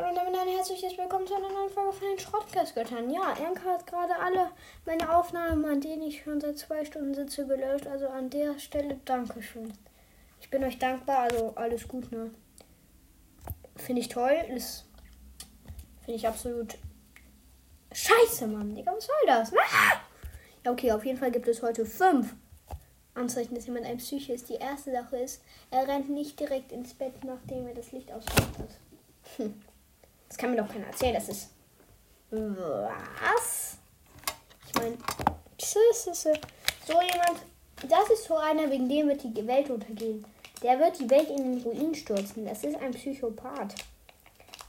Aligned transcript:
Hallo 0.00 0.08
und 0.08 0.16
damit 0.16 0.34
ein 0.34 0.48
herzliches 0.48 0.96
Willkommen 0.96 1.26
zu 1.26 1.34
einer 1.34 1.50
neuen 1.50 1.68
Folge 1.68 1.92
von 1.92 2.08
den 2.08 2.18
Schrottgastgöttern. 2.18 3.10
Ja, 3.10 3.34
Enka 3.34 3.64
hat 3.64 3.86
gerade 3.86 4.16
alle 4.18 4.50
meine 4.86 5.14
Aufnahmen, 5.14 5.62
an 5.66 5.82
denen 5.82 6.00
ich 6.04 6.22
schon 6.22 6.40
seit 6.40 6.56
zwei 6.56 6.86
Stunden 6.86 7.12
sitze, 7.12 7.46
gelöscht. 7.46 7.86
Also 7.86 8.08
an 8.08 8.30
der 8.30 8.58
Stelle 8.58 8.98
Dankeschön. 9.04 9.74
Ich 10.40 10.48
bin 10.48 10.64
euch 10.64 10.78
dankbar, 10.78 11.18
also 11.18 11.52
alles 11.54 11.86
gut, 11.86 12.10
ne? 12.12 12.30
Finde 13.76 14.00
ich 14.00 14.08
toll. 14.08 14.32
Ist 14.48 14.86
Finde 15.98 16.16
ich 16.16 16.26
absolut 16.26 16.78
scheiße, 17.92 18.46
Mann. 18.46 18.74
Digga, 18.74 18.94
was 18.96 19.04
soll 19.04 19.26
das? 19.26 19.52
Ah! 19.52 20.00
Ja, 20.64 20.72
okay, 20.72 20.92
auf 20.92 21.04
jeden 21.04 21.18
Fall 21.18 21.30
gibt 21.30 21.46
es 21.46 21.60
heute 21.60 21.84
fünf 21.84 22.36
Anzeichen, 23.12 23.54
dass 23.54 23.66
jemand 23.66 23.84
ein 23.84 23.98
Psyche 23.98 24.32
ist. 24.32 24.48
Die 24.48 24.54
erste 24.54 24.92
Sache 24.92 25.18
ist, 25.18 25.42
er 25.70 25.86
rennt 25.86 26.08
nicht 26.08 26.40
direkt 26.40 26.72
ins 26.72 26.94
Bett, 26.94 27.22
nachdem 27.22 27.66
er 27.66 27.74
das 27.74 27.92
Licht 27.92 28.10
ausgemacht 28.10 28.58
hat. 28.58 28.78
Hm. 29.36 29.62
Kann 30.40 30.52
mir 30.52 30.56
doch 30.56 30.72
keiner 30.72 30.86
erzählen. 30.86 31.14
Das 31.14 31.28
ist. 31.28 31.50
Was? 32.30 33.76
Ich 34.66 34.74
meine. 34.74 34.96
So 35.58 36.94
jemand. 36.94 37.42
Das 37.86 38.08
ist 38.10 38.24
so 38.24 38.36
einer, 38.36 38.70
wegen 38.70 38.88
dem 38.88 39.08
wird 39.08 39.22
die 39.22 39.46
Welt 39.46 39.68
untergehen. 39.68 40.24
Der 40.62 40.78
wird 40.78 40.98
die 40.98 41.10
Welt 41.10 41.28
in 41.28 41.36
den 41.36 41.62
Ruin 41.62 41.94
stürzen. 41.94 42.46
Das 42.46 42.64
ist 42.64 42.76
ein 42.80 42.92
Psychopath. 42.92 43.74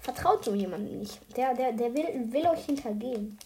Vertraut 0.00 0.44
so 0.44 0.54
jemandem 0.54 1.00
nicht. 1.00 1.20
Der, 1.36 1.54
der, 1.54 1.72
der 1.72 1.94
will, 1.94 2.32
will 2.32 2.46
euch 2.46 2.64
hintergehen. 2.64 3.38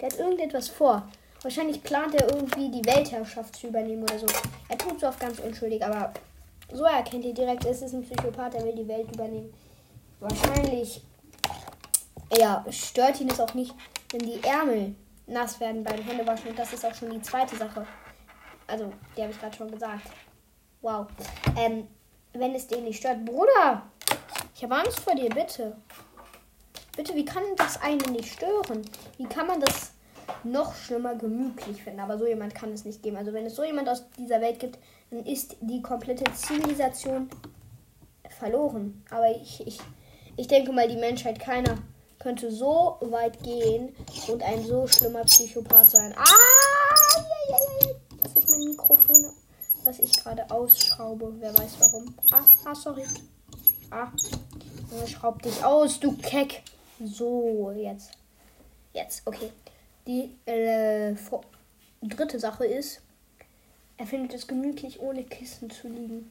Der 0.00 0.08
hat 0.08 0.18
irgendetwas 0.18 0.68
vor. 0.68 1.06
Wahrscheinlich 1.42 1.82
plant 1.82 2.14
er 2.14 2.28
irgendwie 2.34 2.70
die 2.70 2.84
Weltherrschaft 2.84 3.56
zu 3.56 3.68
übernehmen 3.68 4.02
oder 4.02 4.18
so. 4.18 4.26
Er 4.68 4.78
tut 4.78 5.00
so 5.00 5.06
oft 5.06 5.20
ganz 5.20 5.38
unschuldig, 5.38 5.84
aber 5.84 6.12
so 6.72 6.84
erkennt 6.84 7.24
ihr 7.24 7.34
direkt, 7.34 7.64
es 7.66 7.82
ist 7.82 7.92
ein 7.92 8.02
Psychopath, 8.02 8.54
der 8.54 8.64
will 8.64 8.74
die 8.74 8.88
Welt 8.88 9.12
übernehmen. 9.12 9.52
Wahrscheinlich, 10.20 11.02
ja, 12.36 12.64
stört 12.70 13.20
ihn 13.20 13.30
es 13.30 13.40
auch 13.40 13.54
nicht, 13.54 13.74
wenn 14.12 14.20
die 14.20 14.42
Ärmel 14.42 14.94
nass 15.26 15.60
werden 15.60 15.84
beim 15.84 16.02
Händewaschen. 16.02 16.50
Und 16.50 16.58
das 16.58 16.72
ist 16.72 16.84
auch 16.84 16.94
schon 16.94 17.10
die 17.10 17.22
zweite 17.22 17.56
Sache. 17.56 17.86
Also, 18.66 18.92
die 19.16 19.22
habe 19.22 19.32
ich 19.32 19.40
gerade 19.40 19.56
schon 19.56 19.70
gesagt. 19.70 20.08
Wow. 20.80 21.06
Ähm, 21.56 21.88
wenn 22.32 22.54
es 22.54 22.66
den 22.66 22.84
nicht 22.84 22.98
stört. 22.98 23.24
Bruder, 23.24 23.82
ich 24.54 24.62
habe 24.62 24.76
Angst 24.76 25.00
vor 25.00 25.14
dir, 25.14 25.30
bitte. 25.30 25.76
Bitte, 26.96 27.14
wie 27.14 27.24
kann 27.24 27.42
das 27.56 27.80
einen 27.80 28.12
nicht 28.12 28.32
stören? 28.32 28.82
Wie 29.16 29.24
kann 29.24 29.46
man 29.46 29.60
das 29.60 29.92
noch 30.44 30.74
schlimmer 30.74 31.14
gemütlich 31.14 31.82
finden? 31.82 32.00
Aber 32.00 32.18
so 32.18 32.26
jemand 32.26 32.54
kann 32.54 32.72
es 32.72 32.84
nicht 32.84 33.02
geben. 33.02 33.16
Also 33.16 33.32
wenn 33.32 33.46
es 33.46 33.54
so 33.54 33.64
jemand 33.64 33.88
aus 33.88 34.04
dieser 34.18 34.40
Welt 34.40 34.58
gibt, 34.58 34.78
dann 35.10 35.24
ist 35.24 35.56
die 35.60 35.80
komplette 35.80 36.30
Zivilisation 36.32 37.30
verloren. 38.38 39.04
Aber 39.10 39.30
ich, 39.30 39.66
ich, 39.66 39.78
ich 40.36 40.48
denke 40.48 40.72
mal, 40.72 40.88
die 40.88 40.96
Menschheit, 40.96 41.40
keiner 41.40 41.78
könnte 42.28 42.50
so 42.50 42.98
weit 43.00 43.42
gehen 43.42 43.96
und 44.26 44.42
ein 44.42 44.62
so 44.62 44.86
schlimmer 44.86 45.24
Psychopath 45.24 45.92
sein. 45.92 46.14
Ah! 46.14 46.24
Das 48.22 48.36
ist 48.36 48.50
mein 48.50 48.68
Mikrofon, 48.68 49.32
was 49.84 49.98
ich 49.98 50.12
gerade 50.12 50.50
ausschraube. 50.50 51.32
Wer 51.38 51.56
weiß 51.56 51.76
warum. 51.80 52.14
Ah, 52.30 52.44
ah 52.66 52.74
sorry. 52.74 53.04
Ah. 53.90 54.08
Schraub 55.06 55.40
dich 55.40 55.64
aus, 55.64 55.98
du 56.00 56.18
Keck. 56.18 56.64
So, 57.02 57.72
jetzt. 57.74 58.10
Jetzt, 58.92 59.22
okay. 59.24 59.50
Die 60.06 60.36
äh, 60.44 61.14
dritte 62.02 62.38
Sache 62.38 62.66
ist, 62.66 63.00
er 63.96 64.06
findet 64.06 64.34
es 64.34 64.46
gemütlich, 64.46 65.00
ohne 65.00 65.24
Kissen 65.24 65.70
zu 65.70 65.88
liegen. 65.88 66.30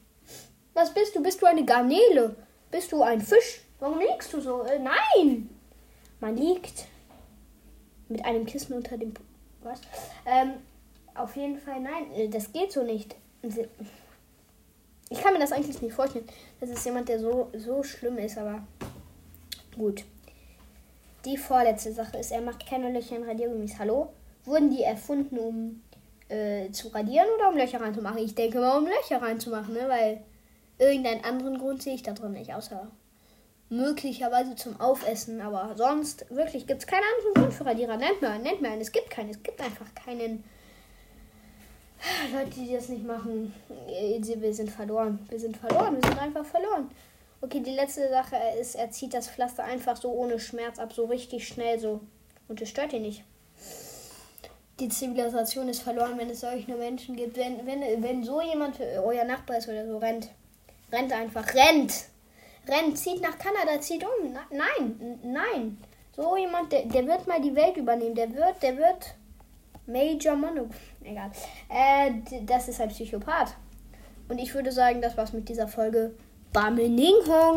Was 0.74 0.94
bist 0.94 1.16
du? 1.16 1.22
Bist 1.24 1.42
du 1.42 1.46
eine 1.46 1.64
Garnele? 1.64 2.36
Bist 2.70 2.92
du 2.92 3.02
ein 3.02 3.20
Fisch? 3.20 3.62
Warum 3.80 3.98
liegst 3.98 4.32
du 4.32 4.40
so? 4.40 4.62
Äh, 4.62 4.78
nein! 4.78 5.57
Man 6.20 6.36
liegt 6.36 6.86
mit 8.08 8.24
einem 8.24 8.46
Kissen 8.46 8.74
unter 8.74 8.96
dem. 8.96 9.14
Was? 9.62 9.80
Ähm, 10.26 10.54
auf 11.14 11.36
jeden 11.36 11.58
Fall, 11.58 11.80
nein, 11.80 12.12
äh, 12.12 12.28
das 12.28 12.52
geht 12.52 12.72
so 12.72 12.82
nicht. 12.82 13.16
Ich 15.10 15.20
kann 15.20 15.32
mir 15.32 15.40
das 15.40 15.52
eigentlich 15.52 15.80
nicht 15.80 15.94
vorstellen. 15.94 16.26
Das 16.60 16.70
ist 16.70 16.84
jemand, 16.84 17.08
der 17.08 17.18
so, 17.18 17.50
so 17.56 17.82
schlimm 17.82 18.18
ist, 18.18 18.38
aber 18.38 18.66
gut. 19.76 20.04
Die 21.24 21.36
vorletzte 21.36 21.92
Sache 21.92 22.18
ist, 22.18 22.30
er 22.30 22.40
macht 22.40 22.66
keine 22.66 22.92
Löcher 22.92 23.16
in 23.16 23.24
Radiergummis. 23.24 23.78
Hallo? 23.78 24.12
Wurden 24.44 24.70
die 24.70 24.82
erfunden, 24.82 25.38
um 25.38 25.82
äh, 26.28 26.70
zu 26.70 26.88
radieren 26.88 27.26
oder 27.36 27.48
um 27.48 27.56
Löcher 27.56 27.80
reinzumachen? 27.80 28.18
Ich 28.18 28.34
denke 28.34 28.60
mal, 28.60 28.78
um 28.78 28.86
Löcher 28.86 29.20
reinzumachen, 29.20 29.74
ne? 29.74 29.88
Weil 29.88 30.22
irgendeinen 30.78 31.24
anderen 31.24 31.58
Grund 31.58 31.82
sehe 31.82 31.94
ich 31.94 32.02
da 32.02 32.12
drin 32.12 32.32
nicht, 32.32 32.54
außer 32.54 32.88
möglicherweise 33.70 34.54
zum 34.54 34.80
Aufessen. 34.80 35.40
Aber 35.40 35.74
sonst 35.76 36.26
wirklich 36.30 36.66
gibt 36.66 36.80
es 36.80 36.86
keinen 36.86 37.04
anderen 37.16 37.34
Grund 37.34 37.54
für 37.54 37.66
Radierer. 37.66 37.96
Nennt 37.96 38.22
mir 38.22 38.30
einen, 38.30 38.44
nennt 38.44 38.60
mir 38.60 38.70
einen. 38.70 38.80
Es 38.80 38.92
gibt 38.92 39.10
keinen. 39.10 39.30
Es 39.30 39.42
gibt 39.42 39.60
einfach 39.60 39.94
keinen. 39.94 40.44
Leute, 42.32 42.50
die 42.50 42.72
das 42.72 42.88
nicht 42.88 43.04
machen, 43.04 43.52
wir 43.88 44.54
sind 44.54 44.70
verloren. 44.70 45.18
Wir 45.28 45.40
sind 45.40 45.56
verloren. 45.56 45.96
Wir 45.96 46.08
sind 46.08 46.20
einfach 46.20 46.44
verloren. 46.44 46.90
Okay, 47.40 47.60
die 47.60 47.74
letzte 47.74 48.08
Sache 48.08 48.36
ist, 48.60 48.74
er 48.74 48.90
zieht 48.90 49.14
das 49.14 49.28
Pflaster 49.28 49.64
einfach 49.64 49.96
so 49.96 50.10
ohne 50.10 50.40
Schmerz 50.40 50.78
ab, 50.78 50.92
so 50.92 51.04
richtig 51.04 51.46
schnell 51.46 51.78
so. 51.78 52.00
Und 52.48 52.60
es 52.60 52.68
stört 52.68 52.92
ihn 52.92 53.02
nicht. 53.02 53.24
Die 54.80 54.88
Zivilisation 54.88 55.68
ist 55.68 55.82
verloren, 55.82 56.18
wenn 56.18 56.30
es 56.30 56.40
solche 56.40 56.74
Menschen 56.74 57.16
gibt. 57.16 57.36
Wenn, 57.36 57.66
wenn, 57.66 58.02
wenn 58.02 58.24
so 58.24 58.40
jemand 58.40 58.80
euer 58.80 59.24
Nachbar 59.24 59.58
ist 59.58 59.68
oder 59.68 59.86
so, 59.86 59.98
rennt. 59.98 60.30
Rennt 60.92 61.12
einfach. 61.12 61.52
Rennt! 61.54 61.92
Rennt, 62.68 62.98
zieht 62.98 63.22
nach 63.22 63.38
Kanada, 63.38 63.80
zieht 63.80 64.04
um. 64.04 64.32
Nein, 64.50 65.18
nein. 65.22 65.78
So 66.14 66.36
jemand, 66.36 66.72
der, 66.72 66.86
der 66.86 67.06
wird 67.06 67.26
mal 67.26 67.40
die 67.40 67.54
Welt 67.54 67.76
übernehmen. 67.76 68.14
Der 68.14 68.32
wird, 68.34 68.62
der 68.62 68.76
wird 68.76 69.14
Major 69.86 70.36
Mono. 70.36 70.68
Egal. 71.02 71.30
Äh, 71.68 72.40
das 72.44 72.68
ist 72.68 72.80
ein 72.80 72.88
Psychopath. 72.88 73.54
Und 74.28 74.38
ich 74.38 74.54
würde 74.54 74.72
sagen, 74.72 75.00
das 75.00 75.16
war's 75.16 75.32
mit 75.32 75.48
dieser 75.48 75.68
Folge. 75.68 76.14
Bameninghong. 76.52 77.56